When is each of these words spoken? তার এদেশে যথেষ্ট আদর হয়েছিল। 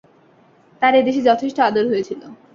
তার 0.81 0.93
এদেশে 0.95 1.21
যথেষ্ট 1.29 1.57
আদর 1.61 1.85
হয়েছিল। 1.87 2.21